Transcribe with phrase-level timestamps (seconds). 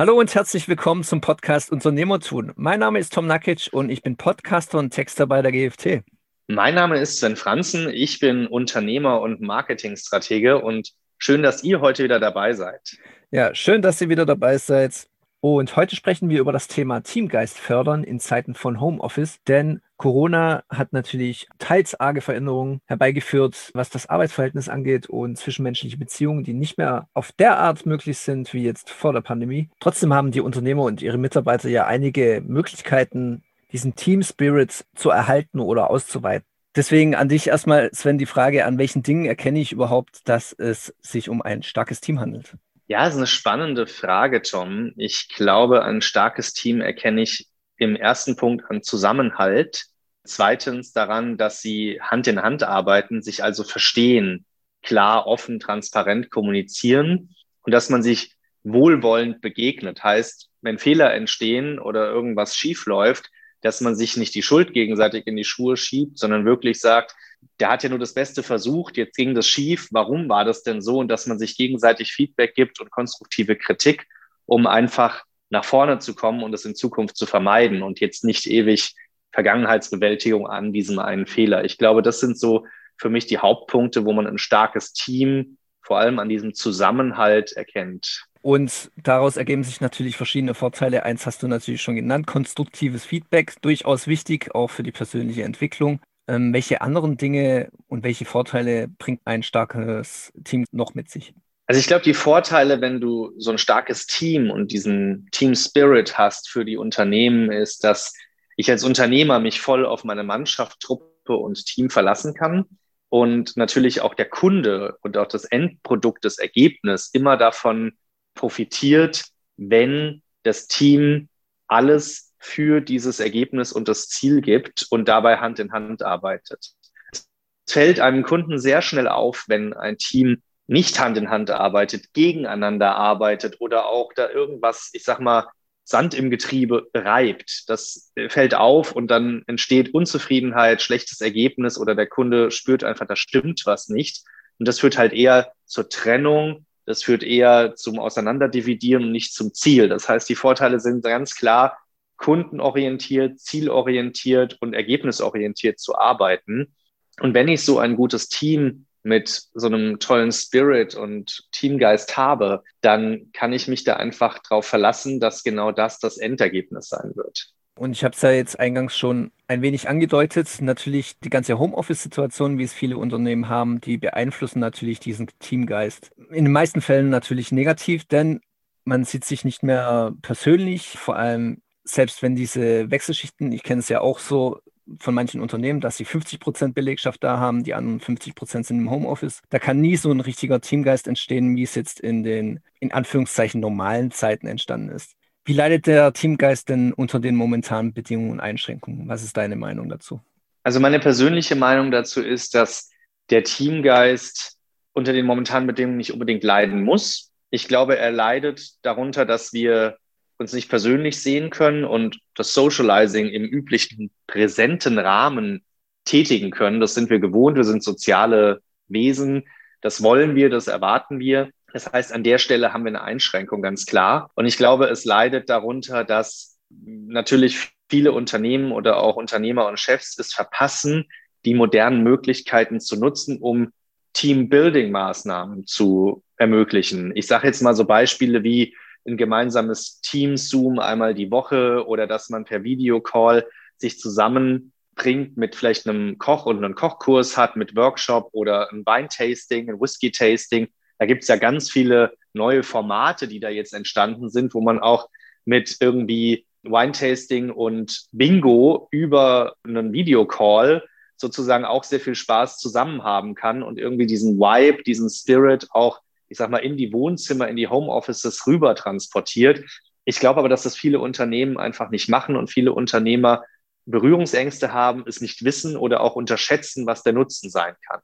[0.00, 2.54] Hallo und herzlich willkommen zum Podcast Unternehmertun.
[2.56, 6.02] Mein Name ist Tom Nakic und ich bin Podcaster und Texter bei der GFT.
[6.48, 7.90] Mein Name ist Sven Franzen.
[7.90, 12.96] Ich bin Unternehmer und Marketingstratege und schön, dass ihr heute wieder dabei seid.
[13.30, 15.06] Ja, schön, dass ihr wieder dabei seid.
[15.40, 20.64] Und heute sprechen wir über das Thema Teamgeist fördern in Zeiten von Homeoffice, denn Corona
[20.70, 26.78] hat natürlich teils arge Veränderungen herbeigeführt, was das Arbeitsverhältnis angeht und zwischenmenschliche Beziehungen, die nicht
[26.78, 29.68] mehr auf der Art möglich sind wie jetzt vor der Pandemie.
[29.78, 35.60] Trotzdem haben die Unternehmer und ihre Mitarbeiter ja einige Möglichkeiten, diesen Team Spirit zu erhalten
[35.60, 36.46] oder auszuweiten.
[36.74, 40.94] Deswegen an dich erstmal, Sven, die Frage, an welchen Dingen erkenne ich überhaupt, dass es
[41.02, 42.56] sich um ein starkes Team handelt?
[42.86, 44.94] Ja, das ist eine spannende Frage, Tom.
[44.96, 47.49] Ich glaube, ein starkes Team erkenne ich
[47.80, 49.86] im ersten Punkt an Zusammenhalt.
[50.24, 54.44] Zweitens daran, dass sie Hand in Hand arbeiten, sich also verstehen,
[54.82, 60.04] klar, offen, transparent kommunizieren und dass man sich wohlwollend begegnet.
[60.04, 63.30] Heißt, wenn Fehler entstehen oder irgendwas schief läuft,
[63.62, 67.14] dass man sich nicht die Schuld gegenseitig in die Schuhe schiebt, sondern wirklich sagt,
[67.58, 70.82] der hat ja nur das Beste versucht, jetzt ging das schief, warum war das denn
[70.82, 70.98] so?
[70.98, 74.06] Und dass man sich gegenseitig Feedback gibt und konstruktive Kritik,
[74.44, 78.46] um einfach nach vorne zu kommen und es in Zukunft zu vermeiden und jetzt nicht
[78.46, 78.94] ewig
[79.32, 81.64] Vergangenheitsbewältigung an diesem einen Fehler.
[81.64, 85.98] Ich glaube, das sind so für mich die Hauptpunkte, wo man ein starkes Team vor
[85.98, 88.26] allem an diesem Zusammenhalt erkennt.
[88.42, 91.04] Und daraus ergeben sich natürlich verschiedene Vorteile.
[91.04, 96.00] Eins hast du natürlich schon genannt, konstruktives Feedback, durchaus wichtig, auch für die persönliche Entwicklung.
[96.26, 101.34] Ähm, welche anderen Dinge und welche Vorteile bringt ein starkes Team noch mit sich?
[101.70, 106.18] Also ich glaube, die Vorteile, wenn du so ein starkes Team und diesen Team Spirit
[106.18, 108.12] hast für die Unternehmen, ist, dass
[108.56, 112.64] ich als Unternehmer mich voll auf meine Mannschaft, Truppe und Team verlassen kann
[113.08, 117.92] und natürlich auch der Kunde und auch das Endprodukt, das Ergebnis immer davon
[118.34, 121.28] profitiert, wenn das Team
[121.68, 126.72] alles für dieses Ergebnis und das Ziel gibt und dabei Hand in Hand arbeitet.
[127.12, 127.28] Es
[127.68, 132.94] fällt einem Kunden sehr schnell auf, wenn ein Team nicht Hand in Hand arbeitet, gegeneinander
[132.94, 135.48] arbeitet oder auch da irgendwas, ich sag mal,
[135.82, 137.68] Sand im Getriebe reibt.
[137.68, 143.16] Das fällt auf und dann entsteht Unzufriedenheit, schlechtes Ergebnis oder der Kunde spürt einfach, da
[143.16, 144.22] stimmt was nicht.
[144.60, 149.52] Und das führt halt eher zur Trennung, das führt eher zum Auseinanderdividieren und nicht zum
[149.52, 149.88] Ziel.
[149.88, 151.78] Das heißt, die Vorteile sind ganz klar,
[152.16, 156.76] kundenorientiert, zielorientiert und ergebnisorientiert zu arbeiten.
[157.20, 162.62] Und wenn ich so ein gutes Team mit so einem tollen Spirit und Teamgeist habe,
[162.80, 167.52] dann kann ich mich da einfach darauf verlassen, dass genau das das Endergebnis sein wird.
[167.76, 170.60] Und ich habe es ja jetzt eingangs schon ein wenig angedeutet.
[170.60, 176.10] Natürlich die ganze Homeoffice-Situation, wie es viele Unternehmen haben, die beeinflussen natürlich diesen Teamgeist.
[176.30, 178.40] In den meisten Fällen natürlich negativ, denn
[178.84, 180.98] man sieht sich nicht mehr persönlich.
[180.98, 184.60] Vor allem selbst wenn diese Wechselschichten, ich kenne es ja auch so
[184.98, 188.78] von manchen Unternehmen, dass sie 50 Prozent Belegschaft da haben, die anderen 50 Prozent sind
[188.78, 189.42] im Homeoffice.
[189.50, 193.60] Da kann nie so ein richtiger Teamgeist entstehen, wie es jetzt in den, in Anführungszeichen,
[193.60, 195.14] normalen Zeiten entstanden ist.
[195.44, 199.08] Wie leidet der Teamgeist denn unter den momentanen Bedingungen und Einschränkungen?
[199.08, 200.20] Was ist deine Meinung dazu?
[200.62, 202.90] Also meine persönliche Meinung dazu ist, dass
[203.30, 204.58] der Teamgeist
[204.92, 207.32] unter den momentanen Bedingungen nicht unbedingt leiden muss.
[207.50, 209.96] Ich glaube, er leidet darunter, dass wir
[210.40, 215.62] uns nicht persönlich sehen können und das Socializing im üblichen präsenten Rahmen
[216.06, 216.80] tätigen können.
[216.80, 219.44] Das sind wir gewohnt, wir sind soziale Wesen,
[219.82, 221.50] das wollen wir, das erwarten wir.
[221.72, 224.30] Das heißt, an der Stelle haben wir eine Einschränkung ganz klar.
[224.34, 230.18] Und ich glaube, es leidet darunter, dass natürlich viele Unternehmen oder auch Unternehmer und Chefs
[230.18, 231.06] es verpassen,
[231.44, 233.72] die modernen Möglichkeiten zu nutzen, um
[234.14, 237.14] Team-Building-Maßnahmen zu ermöglichen.
[237.14, 238.74] Ich sage jetzt mal so Beispiele wie
[239.10, 245.88] ein gemeinsames Team-Zoom einmal die Woche oder dass man per Videocall sich zusammenbringt mit vielleicht
[245.88, 250.68] einem Koch und einen Kochkurs hat, mit Workshop oder ein Weintasting, ein Whisky-Tasting.
[250.98, 254.78] Da gibt es ja ganz viele neue Formate, die da jetzt entstanden sind, wo man
[254.78, 255.08] auch
[255.44, 260.84] mit irgendwie Wine-Tasting und Bingo über einen Videocall
[261.16, 266.00] sozusagen auch sehr viel Spaß zusammen haben kann und irgendwie diesen Vibe, diesen Spirit auch
[266.30, 269.64] ich sag mal, in die Wohnzimmer, in die Homeoffices rüber transportiert.
[270.04, 273.42] Ich glaube aber, dass das viele Unternehmen einfach nicht machen und viele Unternehmer
[273.84, 278.00] Berührungsängste haben, es nicht wissen oder auch unterschätzen, was der Nutzen sein kann.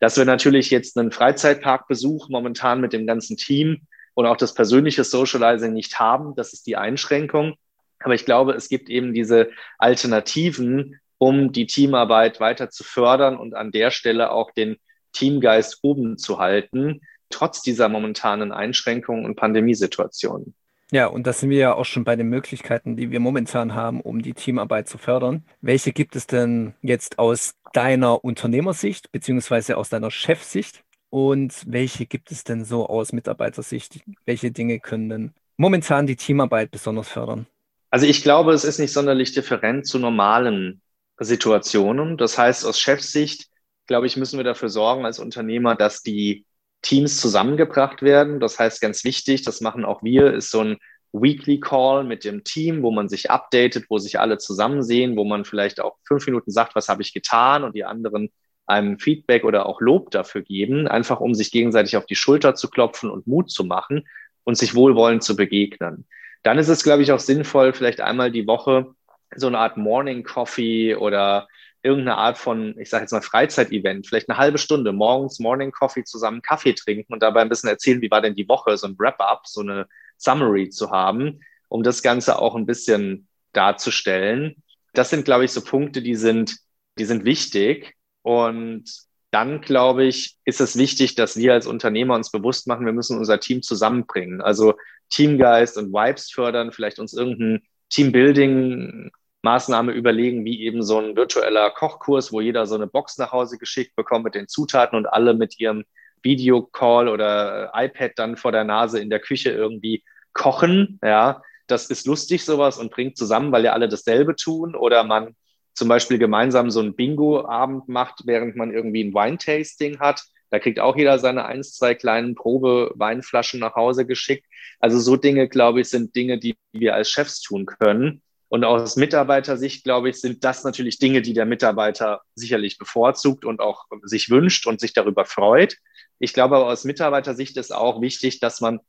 [0.00, 3.82] Dass wir natürlich jetzt einen Freizeitparkbesuch momentan mit dem ganzen Team
[4.14, 7.54] und auch das persönliche Socializing nicht haben, das ist die Einschränkung.
[8.00, 13.54] Aber ich glaube, es gibt eben diese Alternativen, um die Teamarbeit weiter zu fördern und
[13.54, 14.78] an der Stelle auch den
[15.12, 20.54] Teamgeist oben zu halten trotz dieser momentanen Einschränkungen und Pandemiesituationen.
[20.90, 24.00] Ja, und da sind wir ja auch schon bei den Möglichkeiten, die wir momentan haben,
[24.00, 25.44] um die Teamarbeit zu fördern.
[25.60, 30.84] Welche gibt es denn jetzt aus deiner Unternehmersicht beziehungsweise aus deiner Chefsicht?
[31.10, 34.00] Und welche gibt es denn so aus Mitarbeitersicht?
[34.24, 37.46] Welche Dinge können denn momentan die Teamarbeit besonders fördern?
[37.90, 40.80] Also ich glaube, es ist nicht sonderlich different zu normalen
[41.18, 42.16] Situationen.
[42.16, 43.48] Das heißt, aus Chefsicht,
[43.86, 46.44] glaube ich, müssen wir dafür sorgen als Unternehmer, dass die
[46.82, 48.40] Teams zusammengebracht werden.
[48.40, 50.76] Das heißt, ganz wichtig, das machen auch wir, ist so ein
[51.12, 55.24] Weekly Call mit dem Team, wo man sich updatet, wo sich alle zusammen sehen, wo
[55.24, 58.30] man vielleicht auch fünf Minuten sagt, was habe ich getan und die anderen
[58.66, 62.68] einem Feedback oder auch Lob dafür geben, einfach um sich gegenseitig auf die Schulter zu
[62.68, 64.06] klopfen und Mut zu machen
[64.44, 66.06] und sich wohlwollend zu begegnen.
[66.42, 68.94] Dann ist es, glaube ich, auch sinnvoll, vielleicht einmal die Woche
[69.34, 71.48] so eine Art Morning Coffee oder
[71.88, 76.04] irgendeine Art von, ich sage jetzt mal Freizeitevent, vielleicht eine halbe Stunde morgens Morning Coffee
[76.04, 78.98] zusammen Kaffee trinken und dabei ein bisschen erzählen, wie war denn die Woche, so ein
[78.98, 79.86] Wrap-up, so eine
[80.18, 84.62] Summary zu haben, um das Ganze auch ein bisschen darzustellen.
[84.92, 86.56] Das sind, glaube ich, so Punkte, die sind,
[86.98, 87.94] die sind wichtig.
[88.22, 88.84] Und
[89.30, 93.18] dann, glaube ich, ist es wichtig, dass wir als Unternehmer uns bewusst machen, wir müssen
[93.18, 94.40] unser Team zusammenbringen.
[94.40, 94.74] Also
[95.10, 99.10] Teamgeist und Vibes fördern, vielleicht uns irgendein Teambuilding
[99.42, 103.58] Maßnahme überlegen, wie eben so ein virtueller Kochkurs, wo jeder so eine Box nach Hause
[103.58, 105.84] geschickt bekommt mit den Zutaten und alle mit ihrem
[106.22, 110.02] Videocall oder iPad dann vor der Nase in der Küche irgendwie
[110.32, 110.98] kochen.
[111.02, 114.74] Ja, das ist lustig sowas und bringt zusammen, weil ja alle dasselbe tun.
[114.74, 115.36] Oder man
[115.74, 120.24] zum Beispiel gemeinsam so ein Bingo-Abend macht, während man irgendwie ein Wine-Tasting hat.
[120.50, 124.46] Da kriegt auch jeder seine eins, zwei kleinen Probe-Weinflaschen nach Hause geschickt.
[124.80, 128.22] Also so Dinge, glaube ich, sind Dinge, die wir als Chefs tun können.
[128.48, 133.60] Und aus Mitarbeitersicht, glaube ich, sind das natürlich Dinge, die der Mitarbeiter sicherlich bevorzugt und
[133.60, 135.76] auch sich wünscht und sich darüber freut.
[136.18, 138.80] Ich glaube aber aus Mitarbeitersicht ist auch wichtig, dass man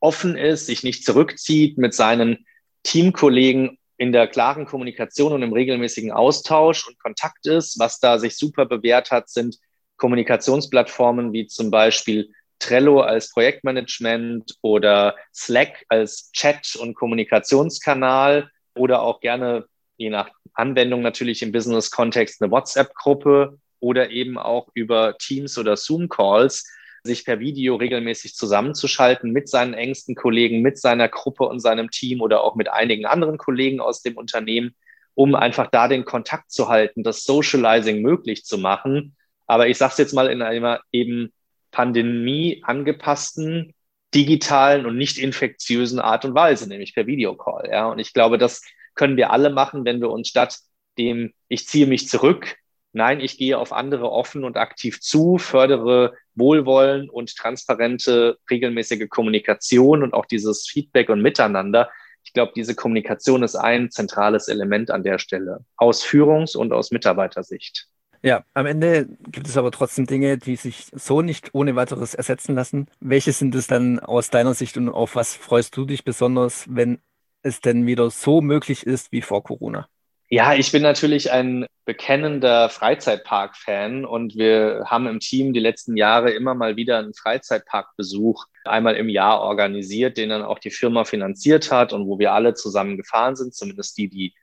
[0.00, 2.46] offen ist, sich nicht zurückzieht, mit seinen
[2.84, 7.78] Teamkollegen in der klaren Kommunikation und im regelmäßigen Austausch und Kontakt ist.
[7.78, 9.58] Was da sich super bewährt hat, sind
[9.96, 19.20] Kommunikationsplattformen wie zum Beispiel Trello als Projektmanagement oder Slack als Chat- und Kommunikationskanal oder auch
[19.20, 25.76] gerne, je nach Anwendung natürlich im Business-Kontext, eine WhatsApp-Gruppe oder eben auch über Teams oder
[25.76, 26.64] Zoom-Calls
[27.06, 32.20] sich per Video regelmäßig zusammenzuschalten mit seinen engsten Kollegen, mit seiner Gruppe und seinem Team
[32.20, 34.74] oder auch mit einigen anderen Kollegen aus dem Unternehmen,
[35.14, 39.16] um einfach da den Kontakt zu halten, das Socializing möglich zu machen.
[39.46, 41.32] Aber ich sage es jetzt mal in einer eben
[41.70, 43.72] Pandemie angepassten
[44.16, 47.68] digitalen und nicht infektiösen Art und Weise, nämlich per Videocall.
[47.70, 48.62] Ja, und ich glaube, das
[48.94, 50.58] können wir alle machen, wenn wir uns statt
[50.98, 52.56] dem, ich ziehe mich zurück,
[52.92, 60.02] nein, ich gehe auf andere offen und aktiv zu, fördere Wohlwollen und transparente, regelmäßige Kommunikation
[60.02, 61.90] und auch dieses Feedback und Miteinander.
[62.24, 66.90] Ich glaube, diese Kommunikation ist ein zentrales Element an der Stelle, aus Führungs- und aus
[66.90, 67.88] Mitarbeitersicht.
[68.26, 72.56] Ja, am Ende gibt es aber trotzdem Dinge, die sich so nicht ohne weiteres ersetzen
[72.56, 72.88] lassen.
[72.98, 76.98] Welche sind es dann aus deiner Sicht und auf was freust du dich besonders, wenn
[77.44, 79.86] es denn wieder so möglich ist wie vor Corona?
[80.28, 86.32] Ja, ich bin natürlich ein bekennender Freizeitpark-Fan und wir haben im Team die letzten Jahre
[86.32, 91.70] immer mal wieder einen Freizeitparkbesuch einmal im Jahr organisiert, den dann auch die Firma finanziert
[91.70, 94.34] hat und wo wir alle zusammen gefahren sind, zumindest die, die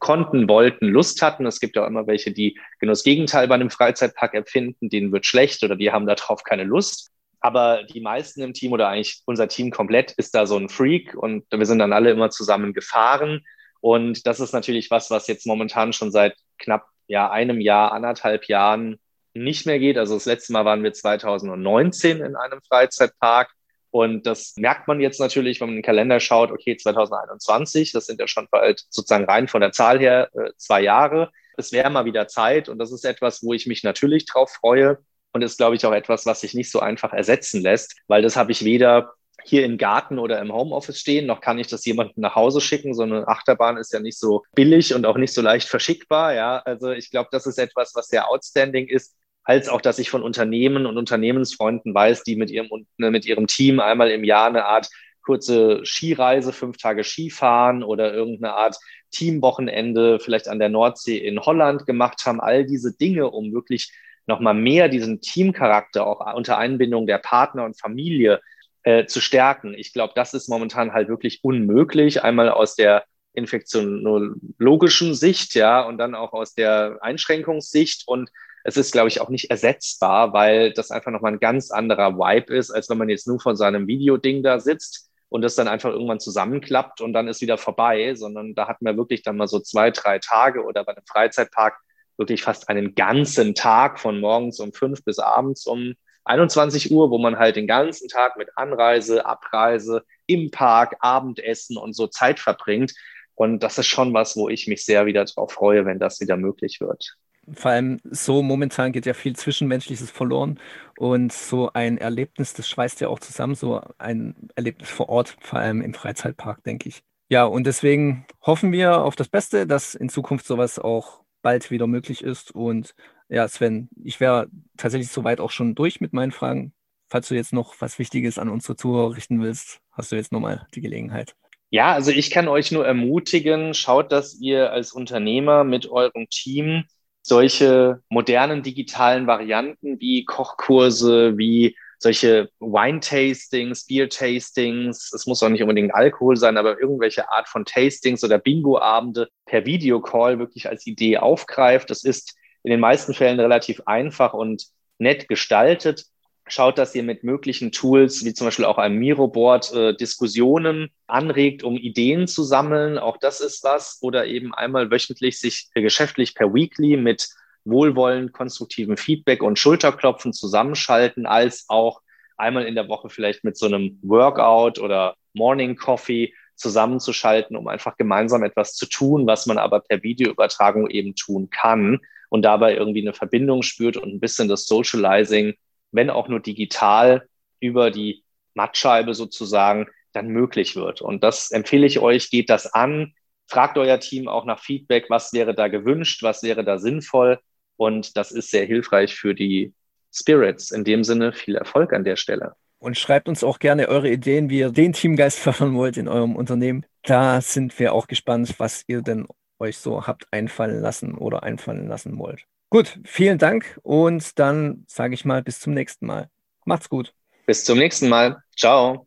[0.00, 1.46] konnten, wollten, Lust hatten.
[1.46, 5.12] Es gibt ja auch immer welche, die genau das Gegenteil bei einem Freizeitpark empfinden, denen
[5.12, 7.10] wird schlecht oder die haben darauf keine Lust.
[7.40, 11.14] Aber die meisten im Team oder eigentlich unser Team komplett ist da so ein Freak
[11.14, 13.42] und wir sind dann alle immer zusammen gefahren.
[13.80, 18.48] Und das ist natürlich was, was jetzt momentan schon seit knapp ja, einem Jahr, anderthalb
[18.48, 18.98] Jahren
[19.34, 19.98] nicht mehr geht.
[19.98, 23.50] Also das letzte Mal waren wir 2019 in einem Freizeitpark.
[23.94, 28.06] Und das merkt man jetzt natürlich, wenn man in den Kalender schaut, okay, 2021, das
[28.06, 31.30] sind ja schon bald sozusagen rein von der Zahl her äh, zwei Jahre.
[31.56, 34.98] Es wäre mal wieder Zeit und das ist etwas, wo ich mich natürlich drauf freue
[35.32, 38.34] und ist, glaube ich, auch etwas, was sich nicht so einfach ersetzen lässt, weil das
[38.34, 39.12] habe ich weder
[39.44, 42.94] hier im Garten oder im Homeoffice stehen, noch kann ich das jemandem nach Hause schicken.
[42.94, 46.34] So eine Achterbahn ist ja nicht so billig und auch nicht so leicht verschickbar.
[46.34, 50.10] Ja, also ich glaube, das ist etwas, was sehr outstanding ist als auch, dass ich
[50.10, 54.48] von Unternehmen und Unternehmensfreunden weiß, die mit ihrem, ne, mit ihrem Team einmal im Jahr
[54.48, 54.88] eine Art
[55.22, 58.78] kurze Skireise, fünf Tage Skifahren oder irgendeine Art
[59.10, 62.40] Teamwochenende vielleicht an der Nordsee in Holland gemacht haben.
[62.40, 63.92] All diese Dinge, um wirklich
[64.26, 68.40] nochmal mehr diesen Teamcharakter auch unter Einbindung der Partner und Familie
[68.82, 69.74] äh, zu stärken.
[69.74, 72.22] Ich glaube, das ist momentan halt wirklich unmöglich.
[72.22, 78.30] Einmal aus der infektionologischen Sicht, ja, und dann auch aus der Einschränkungssicht und
[78.64, 82.56] es ist, glaube ich, auch nicht ersetzbar, weil das einfach nochmal ein ganz anderer Vibe
[82.56, 85.90] ist, als wenn man jetzt nur von seinem Videoding da sitzt und das dann einfach
[85.90, 89.60] irgendwann zusammenklappt und dann ist wieder vorbei, sondern da hatten wir wirklich dann mal so
[89.60, 91.78] zwei, drei Tage oder bei einem Freizeitpark
[92.16, 95.94] wirklich fast einen ganzen Tag von morgens um fünf bis abends um
[96.24, 101.94] 21 Uhr, wo man halt den ganzen Tag mit Anreise, Abreise im Park, Abendessen und
[101.94, 102.94] so Zeit verbringt.
[103.34, 106.38] Und das ist schon was, wo ich mich sehr wieder darauf freue, wenn das wieder
[106.38, 107.16] möglich wird.
[107.52, 110.58] Vor allem so momentan geht ja viel Zwischenmenschliches verloren
[110.98, 115.58] und so ein Erlebnis, das schweißt ja auch zusammen, so ein Erlebnis vor Ort, vor
[115.58, 117.02] allem im Freizeitpark, denke ich.
[117.28, 121.86] Ja, und deswegen hoffen wir auf das Beste, dass in Zukunft sowas auch bald wieder
[121.86, 122.50] möglich ist.
[122.50, 122.94] Und
[123.28, 126.72] ja, Sven, ich wäre tatsächlich soweit auch schon durch mit meinen Fragen.
[127.08, 130.66] Falls du jetzt noch was Wichtiges an unsere Zuhörer richten willst, hast du jetzt nochmal
[130.74, 131.34] die Gelegenheit.
[131.70, 136.84] Ja, also ich kann euch nur ermutigen, schaut, dass ihr als Unternehmer mit eurem Team
[137.24, 145.94] solche modernen digitalen Varianten wie Kochkurse, wie solche Wine-Tastings, Beer-Tastings, es muss auch nicht unbedingt
[145.94, 151.88] Alkohol sein, aber irgendwelche Art von Tastings oder Bingo-Abende per Videocall wirklich als Idee aufgreift.
[151.88, 154.66] Das ist in den meisten Fällen relativ einfach und
[154.98, 156.04] nett gestaltet.
[156.46, 161.62] Schaut, dass ihr mit möglichen Tools, wie zum Beispiel auch einem Miro-Board, äh, Diskussionen anregt,
[161.62, 162.98] um Ideen zu sammeln.
[162.98, 163.98] Auch das ist was.
[164.02, 167.28] Oder eben einmal wöchentlich sich geschäftlich per Weekly mit
[167.64, 172.02] wohlwollend konstruktivem Feedback und Schulterklopfen zusammenschalten, als auch
[172.36, 177.96] einmal in der Woche vielleicht mit so einem Workout oder Morning Coffee zusammenzuschalten, um einfach
[177.96, 183.02] gemeinsam etwas zu tun, was man aber per Videoübertragung eben tun kann und dabei irgendwie
[183.02, 185.54] eine Verbindung spürt und ein bisschen das Socializing,
[185.94, 187.28] wenn auch nur digital
[187.60, 188.24] über die
[188.54, 191.00] Mattscheibe sozusagen, dann möglich wird.
[191.00, 193.14] Und das empfehle ich euch, geht das an,
[193.48, 197.38] fragt euer Team auch nach Feedback, was wäre da gewünscht, was wäre da sinnvoll
[197.76, 199.72] und das ist sehr hilfreich für die
[200.12, 200.70] Spirits.
[200.70, 202.54] In dem Sinne viel Erfolg an der Stelle.
[202.78, 206.36] Und schreibt uns auch gerne eure Ideen, wie ihr den Teamgeist fördern wollt in eurem
[206.36, 206.86] Unternehmen.
[207.02, 209.26] Da sind wir auch gespannt, was ihr denn
[209.58, 212.44] euch so habt einfallen lassen oder einfallen lassen wollt.
[212.74, 216.28] Gut, vielen Dank und dann sage ich mal bis zum nächsten Mal.
[216.64, 217.14] Macht's gut.
[217.46, 218.42] Bis zum nächsten Mal.
[218.56, 219.06] Ciao.